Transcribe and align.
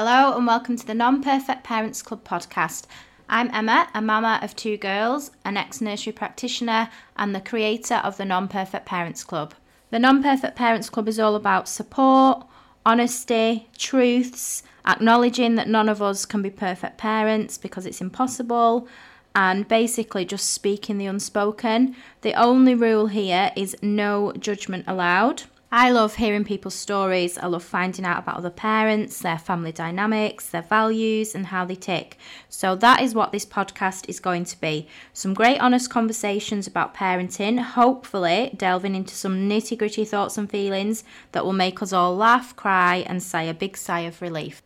Hello 0.00 0.36
and 0.36 0.46
welcome 0.46 0.76
to 0.76 0.86
the 0.86 0.94
Non 0.94 1.24
Perfect 1.24 1.64
Parents 1.64 2.02
Club 2.02 2.22
podcast. 2.22 2.84
I'm 3.28 3.50
Emma, 3.52 3.88
a 3.92 4.00
mama 4.00 4.38
of 4.42 4.54
two 4.54 4.76
girls, 4.76 5.32
an 5.44 5.56
ex 5.56 5.80
nursery 5.80 6.12
practitioner, 6.12 6.88
and 7.16 7.34
the 7.34 7.40
creator 7.40 7.96
of 7.96 8.16
the 8.16 8.24
Non 8.24 8.46
Perfect 8.46 8.86
Parents 8.86 9.24
Club. 9.24 9.54
The 9.90 9.98
Non 9.98 10.22
Perfect 10.22 10.54
Parents 10.54 10.88
Club 10.88 11.08
is 11.08 11.18
all 11.18 11.34
about 11.34 11.68
support, 11.68 12.46
honesty, 12.86 13.68
truths, 13.76 14.62
acknowledging 14.86 15.56
that 15.56 15.66
none 15.66 15.88
of 15.88 16.00
us 16.00 16.24
can 16.24 16.42
be 16.42 16.50
perfect 16.50 16.96
parents 16.96 17.58
because 17.58 17.84
it's 17.84 18.00
impossible, 18.00 18.86
and 19.34 19.66
basically 19.66 20.24
just 20.24 20.52
speaking 20.52 20.98
the 20.98 21.06
unspoken. 21.06 21.96
The 22.20 22.34
only 22.34 22.76
rule 22.76 23.08
here 23.08 23.50
is 23.56 23.74
no 23.82 24.32
judgment 24.38 24.84
allowed. 24.86 25.42
I 25.70 25.90
love 25.90 26.14
hearing 26.14 26.44
people's 26.44 26.74
stories. 26.74 27.36
I 27.36 27.46
love 27.46 27.62
finding 27.62 28.06
out 28.06 28.20
about 28.20 28.38
other 28.38 28.48
parents, 28.48 29.18
their 29.20 29.38
family 29.38 29.70
dynamics, 29.70 30.48
their 30.48 30.62
values, 30.62 31.34
and 31.34 31.44
how 31.44 31.66
they 31.66 31.74
tick. 31.74 32.16
So, 32.48 32.74
that 32.76 33.02
is 33.02 33.14
what 33.14 33.32
this 33.32 33.44
podcast 33.44 34.08
is 34.08 34.18
going 34.18 34.44
to 34.46 34.58
be 34.58 34.88
some 35.12 35.34
great, 35.34 35.58
honest 35.58 35.90
conversations 35.90 36.66
about 36.66 36.94
parenting, 36.94 37.60
hopefully, 37.60 38.54
delving 38.56 38.94
into 38.94 39.14
some 39.14 39.46
nitty 39.46 39.76
gritty 39.76 40.06
thoughts 40.06 40.38
and 40.38 40.48
feelings 40.50 41.04
that 41.32 41.44
will 41.44 41.52
make 41.52 41.82
us 41.82 41.92
all 41.92 42.16
laugh, 42.16 42.56
cry, 42.56 43.04
and 43.06 43.22
sigh 43.22 43.42
a 43.42 43.52
big 43.52 43.76
sigh 43.76 44.00
of 44.00 44.22
relief. 44.22 44.62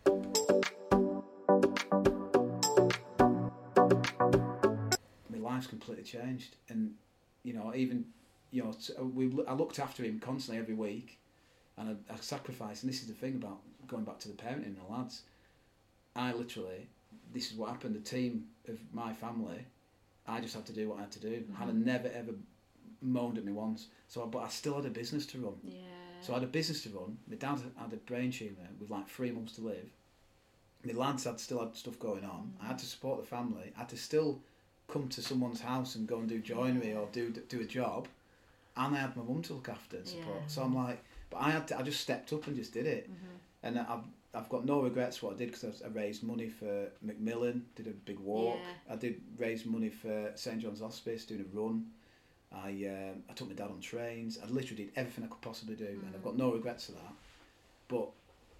my 5.28 5.38
life's 5.40 5.66
completely 5.66 6.04
changed 6.04 6.54
and 6.68 6.92
you 7.42 7.52
know 7.52 7.72
even 7.74 8.04
you 8.52 8.62
know 8.62 8.72
t- 8.72 8.92
uh, 8.98 9.04
we 9.04 9.32
I 9.48 9.54
looked 9.54 9.80
after 9.80 10.04
him 10.04 10.20
constantly 10.20 10.60
every 10.62 10.74
week 10.74 11.18
and 11.76 11.98
I, 12.08 12.12
I 12.12 12.16
sacrificed 12.20 12.84
and 12.84 12.92
this 12.92 13.00
is 13.00 13.08
the 13.08 13.14
thing 13.14 13.34
about 13.34 13.58
going 13.88 14.04
back 14.04 14.20
to 14.20 14.28
the 14.28 14.34
parenting 14.34 14.76
the 14.76 14.92
lads 14.94 15.22
I 16.14 16.32
literally 16.32 16.88
this 17.32 17.50
is 17.50 17.56
what 17.56 17.70
happened 17.70 17.96
the 17.96 18.00
team 18.00 18.44
of 18.68 18.78
my 18.92 19.12
family 19.12 19.66
I 20.28 20.40
just 20.40 20.54
had 20.54 20.66
to 20.66 20.72
do 20.72 20.88
what 20.88 20.98
I 20.98 21.02
had 21.02 21.12
to 21.12 21.20
do 21.20 21.40
mm-hmm. 21.40 21.54
Hannah 21.54 21.72
never 21.72 22.08
ever 22.08 22.32
moaned 23.00 23.38
at 23.38 23.44
me 23.44 23.52
once 23.52 23.88
so 24.06 24.22
I, 24.22 24.26
but 24.26 24.40
I 24.40 24.48
still 24.48 24.76
had 24.76 24.86
a 24.86 24.90
business 24.90 25.26
to 25.26 25.38
run 25.38 25.54
Yeah. 25.64 25.80
so 26.20 26.32
I 26.32 26.36
had 26.36 26.44
a 26.44 26.46
business 26.46 26.82
to 26.84 26.90
run. 26.90 27.18
My 27.26 27.36
dad 27.36 27.58
had 27.76 27.92
a 27.92 27.96
brain 27.96 28.30
tumour 28.30 28.68
with 28.78 28.90
like 28.90 29.08
three 29.08 29.32
months 29.32 29.54
to 29.56 29.62
live. 29.62 29.90
My 30.84 30.92
lads 30.92 31.24
had 31.24 31.40
still 31.40 31.60
had 31.60 31.76
stuff 31.76 31.98
going 31.98 32.24
on. 32.24 32.54
I 32.60 32.66
had 32.66 32.78
to 32.78 32.84
mm-hmm. 32.84 32.90
support 32.90 33.20
the 33.20 33.26
family. 33.26 33.72
I 33.74 33.80
had 33.80 33.88
to 33.90 33.96
still 33.96 34.40
come 34.88 35.08
to 35.08 35.22
someone's 35.22 35.60
house 35.60 35.94
and 35.94 36.06
go 36.06 36.18
and 36.18 36.28
do 36.28 36.38
joinery 36.40 36.94
or 36.94 37.08
do 37.12 37.30
do 37.30 37.60
a 37.60 37.64
job. 37.64 38.08
And 38.76 38.94
I 38.96 39.00
had 39.00 39.16
my 39.16 39.22
mum 39.22 39.42
to 39.42 39.54
look 39.54 39.68
after 39.68 39.98
and 39.98 40.06
support. 40.06 40.36
Yeah. 40.40 40.46
So 40.46 40.62
I'm 40.62 40.74
like, 40.74 41.02
but 41.30 41.38
I 41.38 41.50
had 41.50 41.68
to, 41.68 41.78
I 41.78 41.82
just 41.82 42.00
stepped 42.00 42.32
up 42.32 42.46
and 42.46 42.56
just 42.56 42.72
did 42.72 42.86
it. 42.86 43.10
And 43.62 43.78
I've 43.78 44.04
I've 44.34 44.48
got 44.48 44.64
no 44.64 44.80
regrets 44.80 45.22
what 45.22 45.34
I 45.34 45.36
did 45.36 45.52
because 45.52 45.82
I, 45.82 45.86
I 45.86 45.88
raised 45.90 46.22
money 46.22 46.48
for 46.48 46.88
Macmillan, 47.02 47.66
did 47.76 47.86
a 47.86 47.90
big 47.90 48.18
walk. 48.18 48.58
Yeah. 48.62 48.94
I 48.94 48.96
did 48.96 49.20
raise 49.38 49.66
money 49.66 49.90
for 49.90 50.32
St 50.34 50.58
John's 50.58 50.80
Hospice, 50.80 51.26
doing 51.26 51.42
a 51.42 51.56
run. 51.56 51.86
I 52.50 52.68
um, 52.70 53.22
I 53.28 53.32
took 53.34 53.48
my 53.48 53.54
dad 53.54 53.70
on 53.70 53.80
trains. 53.80 54.38
I 54.42 54.46
literally 54.46 54.84
did 54.84 54.92
everything 54.96 55.24
I 55.24 55.26
could 55.26 55.40
possibly 55.42 55.74
do, 55.74 55.86
and 55.86 56.12
I've 56.14 56.24
got 56.24 56.36
no 56.36 56.52
regrets 56.52 56.88
of 56.88 56.96
that. 56.96 57.12
But 57.88 58.10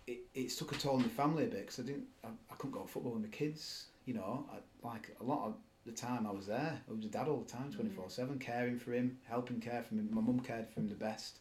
it, 0.07 0.21
it 0.35 0.51
took 0.51 0.73
a 0.73 0.75
toll 0.75 0.97
on 0.97 1.03
my 1.03 1.09
family 1.09 1.45
a 1.45 1.49
bit 1.49 1.61
because 1.61 1.79
I 1.79 1.83
didn't 1.83 2.05
I, 2.25 2.29
I 2.51 2.55
couldn't 2.57 2.73
go 2.73 2.83
to 2.83 2.89
football 2.89 3.13
with 3.13 3.23
my 3.23 3.29
kids. 3.29 3.87
You 4.05 4.15
know, 4.15 4.47
I, 4.53 4.87
like 4.87 5.15
a 5.21 5.25
lot 5.25 5.47
of 5.47 5.55
the 5.85 5.93
time 5.93 6.27
I 6.27 6.31
was 6.31 6.47
there. 6.47 6.81
I 6.89 6.93
was 6.93 7.05
a 7.05 7.09
dad 7.09 7.29
all 7.29 7.39
the 7.41 7.51
time, 7.51 7.71
mm. 7.71 7.75
twenty 7.75 7.91
four 7.91 8.09
seven, 8.09 8.39
caring 8.39 8.79
for 8.79 8.93
him, 8.93 9.19
helping 9.29 9.61
care 9.61 9.83
for 9.83 9.95
him. 9.95 10.09
My 10.13 10.21
mum 10.21 10.41
cared 10.41 10.69
for 10.69 10.81
him 10.81 10.89
the 10.89 10.95
best. 10.95 11.39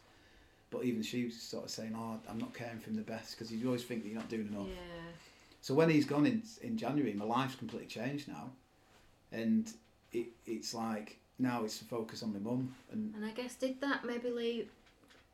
But 0.70 0.84
even 0.84 1.02
she 1.02 1.26
was 1.26 1.40
sort 1.40 1.64
of 1.64 1.70
saying, 1.70 1.94
"Oh, 1.96 2.18
I'm 2.28 2.38
not 2.38 2.54
caring 2.54 2.78
for 2.78 2.90
him 2.90 2.96
the 2.96 3.02
best," 3.02 3.32
because 3.32 3.52
you 3.52 3.66
always 3.66 3.84
think 3.84 4.02
that 4.02 4.08
you're 4.08 4.18
not 4.18 4.28
doing 4.28 4.48
enough. 4.48 4.68
Yeah. 4.68 5.12
So 5.60 5.74
when 5.74 5.90
he's 5.90 6.06
gone 6.06 6.26
in 6.26 6.42
in 6.62 6.76
January, 6.76 7.12
my 7.12 7.24
life's 7.24 7.54
completely 7.56 7.88
changed 7.88 8.26
now, 8.28 8.50
and 9.30 9.70
it 10.12 10.28
it's 10.46 10.74
like 10.74 11.18
now 11.38 11.64
it's 11.64 11.78
to 11.78 11.84
focus 11.84 12.22
on 12.22 12.32
my 12.32 12.38
mum 12.38 12.74
and 12.90 13.14
And 13.14 13.24
I 13.24 13.30
guess 13.30 13.54
did 13.54 13.80
that 13.80 14.04
maybe 14.04 14.30
leave, 14.30 14.70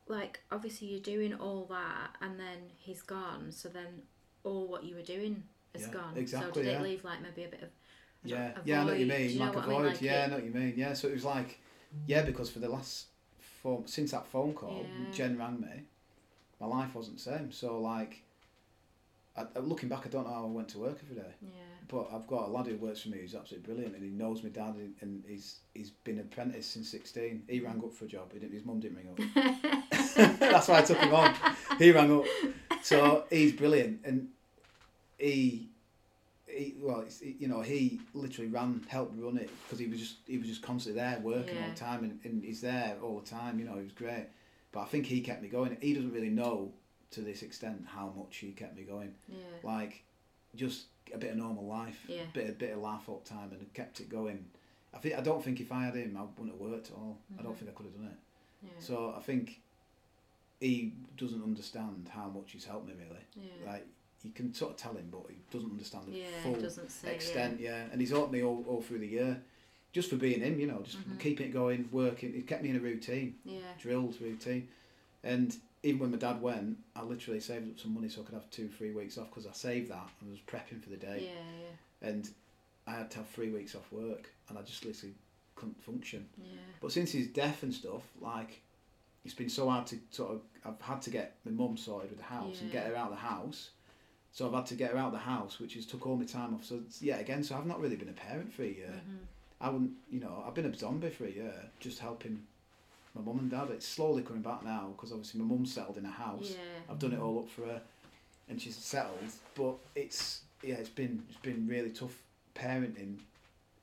like 0.06 0.40
obviously 0.50 0.88
you're 0.88 1.00
doing 1.00 1.34
all 1.34 1.66
that 1.70 2.16
and 2.20 2.38
then 2.38 2.70
he's 2.78 3.02
gone, 3.02 3.52
so 3.52 3.68
then 3.68 4.02
all 4.44 4.66
what 4.66 4.84
you 4.84 4.94
were 4.94 5.02
doing 5.02 5.42
is 5.74 5.82
Yeah, 5.82 5.92
gone. 5.92 6.26
so 6.26 6.50
did 6.50 6.66
yeah. 6.66 6.78
it 6.78 6.82
leave 6.82 7.04
like 7.04 7.20
maybe 7.22 7.44
a 7.44 7.48
bit 7.48 7.62
of 7.62 7.68
yeah 8.24 8.52
yeah 8.64 8.80
I 8.80 8.84
know 8.84 8.90
what 8.90 8.98
you 9.00 9.06
mean 9.06 9.30
you 9.30 9.38
know 9.38 9.44
like 9.46 9.54
what 9.56 9.64
a 9.64 9.66
I 9.66 9.70
mean? 9.70 9.82
void 9.82 9.86
Like 9.92 10.02
yeah 10.02 10.22
it- 10.22 10.24
I 10.24 10.26
know 10.28 10.34
what 10.36 10.44
you 10.44 10.50
mean 10.52 10.74
yeah 10.76 10.92
so 10.92 11.08
it 11.08 11.14
was 11.14 11.24
like 11.24 11.58
yeah 12.06 12.22
because 12.22 12.50
for 12.50 12.58
the 12.58 12.68
last 12.68 13.06
phone 13.62 13.86
since 13.86 14.10
that 14.10 14.26
phone 14.26 14.54
call 14.54 14.84
Yeah. 14.84 15.12
Jen 15.12 15.38
rang 15.38 15.60
me 15.60 15.84
my 16.60 16.66
life 16.66 16.94
wasn't 16.94 17.16
the 17.18 17.22
same 17.22 17.52
so 17.52 17.80
like 17.80 18.22
I, 19.36 19.46
looking 19.60 19.88
back 19.88 20.04
I 20.04 20.08
don't 20.08 20.26
know 20.26 20.32
how 20.34 20.42
I 20.44 20.48
went 20.48 20.68
to 20.70 20.78
work 20.80 20.98
every 21.02 21.14
day 21.14 21.30
Yeah. 21.40 21.48
but 21.86 22.08
I've 22.12 22.26
got 22.26 22.48
a 22.48 22.50
lad 22.50 22.66
who 22.66 22.76
works 22.76 23.02
for 23.02 23.08
me 23.10 23.18
who's 23.18 23.36
absolutely 23.36 23.66
brilliant 23.72 23.94
and 23.94 24.02
he 24.04 24.10
knows 24.10 24.42
my 24.42 24.48
dad 24.48 24.74
and- 24.74 24.94
and 25.00 25.22
he's 25.28 25.60
he's 25.74 25.90
been 25.90 26.18
an 26.18 26.24
apprentice 26.24 26.66
since 26.66 26.88
16 26.90 27.44
he 27.48 27.60
rang 27.60 27.78
up 27.84 27.92
for 27.94 28.04
a 28.06 28.08
job 28.08 28.32
he 28.32 28.40
didn't, 28.40 28.52
his 28.54 28.64
mum 28.64 28.80
didn't 28.80 28.96
ring 28.96 29.10
up 29.10 29.18
That's 30.40 30.66
why 30.66 30.78
I 30.78 30.82
took 30.82 30.98
him 30.98 31.14
on. 31.14 31.32
He 31.78 31.92
rang 31.92 32.10
up. 32.18 32.24
So 32.82 33.24
he's 33.30 33.52
brilliant, 33.52 34.00
and 34.04 34.28
he, 35.16 35.68
he 36.48 36.74
well, 36.78 37.00
it's, 37.00 37.22
you 37.22 37.46
know, 37.48 37.60
he 37.60 38.00
literally 38.14 38.50
ran, 38.50 38.84
helped 38.88 39.14
run 39.18 39.36
it 39.36 39.50
because 39.64 39.78
he 39.78 39.86
was 39.86 39.98
just 39.98 40.16
he 40.26 40.38
was 40.38 40.48
just 40.48 40.62
constantly 40.62 41.00
there 41.00 41.18
working 41.20 41.56
all 41.62 41.68
the 41.70 41.74
time, 41.76 42.04
and, 42.04 42.18
and 42.24 42.44
he's 42.44 42.60
there 42.60 42.96
all 43.02 43.20
the 43.20 43.26
time. 43.28 43.58
You 43.58 43.66
know, 43.66 43.76
he 43.76 43.82
was 43.84 43.92
great. 43.92 44.26
But 44.72 44.80
I 44.80 44.84
think 44.86 45.06
he 45.06 45.20
kept 45.20 45.42
me 45.42 45.48
going. 45.48 45.76
He 45.80 45.94
doesn't 45.94 46.12
really 46.12 46.28
know 46.30 46.72
to 47.12 47.20
this 47.22 47.42
extent 47.42 47.84
how 47.86 48.12
much 48.16 48.36
he 48.36 48.52
kept 48.52 48.76
me 48.76 48.82
going. 48.82 49.14
Yeah. 49.28 49.36
Like, 49.62 50.04
just 50.54 50.86
a 51.14 51.16
bit 51.18 51.30
of 51.30 51.36
normal 51.38 51.66
life, 51.66 52.04
Yeah. 52.06 52.24
bit 52.34 52.50
a 52.50 52.52
bit 52.52 52.72
of 52.74 52.80
laugh 52.80 53.08
all 53.08 53.22
the 53.24 53.28
time, 53.30 53.50
and 53.52 53.72
kept 53.74 54.00
it 54.00 54.08
going. 54.10 54.44
I 54.92 54.98
think 54.98 55.14
I 55.16 55.20
don't 55.20 55.42
think 55.42 55.60
if 55.60 55.70
I 55.72 55.84
had 55.84 55.94
him, 55.94 56.16
I 56.18 56.22
wouldn't 56.22 56.50
have 56.50 56.60
worked 56.60 56.90
at 56.90 56.96
all. 56.96 57.18
I 57.38 57.42
don't 57.42 57.54
Mhm. 57.54 57.58
think 57.58 57.70
I 57.70 57.74
could 57.74 57.86
have 57.86 57.94
done 57.94 58.06
it. 58.06 58.18
Yeah. 58.62 58.70
So 58.80 59.14
I 59.16 59.20
think 59.20 59.60
he 60.60 60.92
doesn't 61.16 61.42
understand 61.42 62.08
how 62.10 62.28
much 62.28 62.52
he's 62.52 62.64
helped 62.64 62.88
me 62.88 62.94
really. 62.94 63.24
yeah. 63.36 63.70
Like 63.72 63.86
you 64.22 64.30
can 64.32 64.52
sort 64.52 64.72
of 64.72 64.76
tell 64.76 64.92
him, 64.94 65.08
but 65.10 65.22
he 65.28 65.36
doesn't 65.50 65.70
understand 65.70 66.04
the 66.06 66.18
yeah, 66.18 66.24
full 66.42 66.56
say 66.88 67.14
extent. 67.14 67.60
Yeah. 67.60 67.84
and 67.92 68.00
he's 68.00 68.10
helped 68.10 68.32
me 68.32 68.42
all, 68.42 68.64
all 68.68 68.82
through 68.82 68.98
the 68.98 69.06
year, 69.06 69.40
just 69.92 70.10
for 70.10 70.16
being 70.16 70.40
him. 70.40 70.58
You 70.58 70.66
know, 70.66 70.82
just 70.82 70.98
Mhm. 71.08 71.18
keeping 71.20 71.46
it 71.48 71.52
going, 71.52 71.88
working. 71.92 72.32
He 72.32 72.42
kept 72.42 72.62
me 72.62 72.70
in 72.70 72.76
a 72.76 72.80
routine, 72.80 73.36
Yeah. 73.44 73.58
yeah. 73.58 73.72
drills 73.78 74.20
routine, 74.20 74.68
and 75.22 75.56
even 75.84 76.00
when 76.00 76.10
my 76.10 76.16
dad 76.18 76.42
went, 76.42 76.78
I 76.96 77.02
literally 77.04 77.38
saved 77.40 77.70
up 77.70 77.78
some 77.78 77.94
money 77.94 78.08
so 78.08 78.22
I 78.22 78.24
could 78.24 78.34
have 78.34 78.50
two, 78.50 78.68
three 78.68 78.90
weeks 78.90 79.16
off 79.18 79.28
because 79.30 79.46
I 79.46 79.52
saved 79.52 79.90
that 79.90 80.08
and 80.20 80.30
was 80.30 80.40
prepping 80.40 80.82
for 80.82 80.90
the 80.90 80.96
day, 80.96 81.30
yeah, 81.32 82.08
and 82.08 82.28
I 82.86 82.92
had 82.96 83.10
to 83.12 83.18
have 83.18 83.28
three 83.28 83.50
weeks 83.50 83.74
off 83.76 83.90
work, 83.92 84.32
and 84.48 84.58
I 84.58 84.62
just 84.62 84.84
literally 84.84 85.14
couldn't 85.54 85.80
function. 85.82 86.28
yeah. 86.38 86.54
But 86.80 86.90
since 86.92 87.12
he's 87.12 87.28
deaf 87.28 87.62
and 87.62 87.72
stuff, 87.72 88.02
like 88.20 88.62
it's 89.24 89.34
been 89.34 89.48
so 89.50 89.68
hard 89.68 89.86
to 89.88 89.98
sort 90.10 90.32
of 90.32 90.40
I've 90.64 90.80
had 90.80 91.02
to 91.02 91.10
get 91.10 91.36
my 91.44 91.52
mum 91.52 91.76
sorted 91.76 92.10
with 92.10 92.18
the 92.18 92.24
house 92.24 92.60
and 92.60 92.70
get 92.72 92.86
her 92.86 92.96
out 92.96 93.06
of 93.12 93.16
the 93.16 93.20
house. 93.22 93.70
So 94.32 94.46
I've 94.46 94.54
had 94.54 94.66
to 94.66 94.74
get 94.74 94.92
her 94.92 94.98
out 94.98 95.06
of 95.08 95.12
the 95.12 95.18
house, 95.18 95.58
which 95.58 95.74
has 95.74 95.86
took 95.86 96.06
all 96.06 96.16
my 96.16 96.24
time 96.24 96.54
off. 96.54 96.64
So 96.64 96.80
yeah, 97.00 97.16
again, 97.18 97.42
so 97.42 97.56
I've 97.56 97.66
not 97.66 97.80
really 97.80 97.96
been 97.96 98.08
a 98.08 98.12
parent 98.12 98.52
for 98.52 98.62
a 98.62 98.66
year. 98.66 98.94
Mhm. 98.94 99.18
I 99.60 99.70
wouldn't, 99.70 99.92
you 100.10 100.20
know, 100.20 100.44
I've 100.46 100.54
been 100.54 100.66
a 100.66 100.74
zombie 100.76 101.10
for 101.10 101.24
a 101.24 101.30
year, 101.30 101.70
just 101.80 101.98
helping 101.98 102.46
my 103.14 103.22
mum 103.22 103.40
and 103.40 103.50
dad. 103.50 103.70
It's 103.70 103.86
slowly 103.88 104.22
coming 104.22 104.42
back 104.42 104.62
now 104.64 104.92
because 104.94 105.10
obviously 105.10 105.40
my 105.40 105.46
mum's 105.46 105.72
settled 105.72 105.98
in 105.98 106.04
a 106.04 106.10
house. 106.10 106.50
Yeah. 106.52 106.82
I've 106.88 106.98
done 107.00 107.12
it 107.12 107.18
all 107.18 107.40
up 107.40 107.48
for 107.48 107.62
her, 107.66 107.82
and 108.48 108.60
she's 108.62 108.76
settled. 108.76 109.18
But 109.56 109.76
it's 109.96 110.42
yeah, 110.62 110.76
it's 110.76 110.88
been 110.90 111.24
it's 111.28 111.38
been 111.40 111.66
really 111.66 111.90
tough 111.90 112.16
parenting 112.54 113.16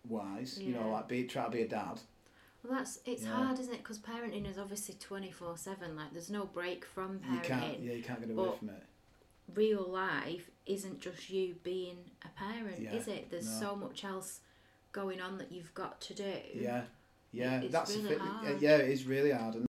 wise. 0.07 0.57
You 0.59 0.73
know, 0.75 0.89
like 0.91 1.07
be 1.09 1.25
try 1.25 1.45
to 1.45 1.49
be 1.51 1.63
a 1.63 1.67
dad. 1.67 1.99
Well, 2.63 2.77
that's 2.77 2.99
it's 3.05 3.23
Yeah. 3.23 3.35
hard, 3.35 3.59
isn't 3.59 3.73
it? 3.73 3.79
Because 3.79 3.99
parenting 3.99 4.49
is 4.49 4.57
obviously 4.57 4.95
twenty 4.95 5.31
four 5.31 5.57
seven. 5.57 5.95
Like, 5.97 6.13
there's 6.13 6.29
no 6.29 6.45
break 6.45 6.85
from 6.85 7.19
parenting. 7.19 7.33
You 7.33 7.39
can't, 7.41 7.79
yeah, 7.81 7.93
you 7.93 8.03
can't 8.03 8.21
get 8.21 8.29
away 8.29 8.45
but- 8.45 8.59
from 8.59 8.69
it. 8.69 8.83
Real 9.53 9.83
life 9.87 10.49
isn't 10.65 10.99
just 10.99 11.29
you 11.29 11.55
being 11.63 11.97
a 12.23 12.29
parent, 12.29 12.81
Yeah, 12.81 12.93
is 12.93 13.07
it? 13.07 13.29
There's 13.29 13.49
no. 13.61 13.67
so 13.67 13.75
much 13.75 14.03
else 14.03 14.39
going 14.91 15.21
on 15.21 15.37
that 15.37 15.51
you've 15.51 15.73
got 15.73 16.01
to 16.01 16.13
do. 16.15 16.33
Yeah, 16.53 16.81
yeah, 17.31 17.61
It's 17.61 17.71
that's 17.71 17.95
really 17.95 18.15
hard. 18.17 18.61
Yeah, 18.61 18.77
it 18.77 18.89
is 18.89 19.05
really 19.05 19.31
hard, 19.31 19.53
and 19.55 19.63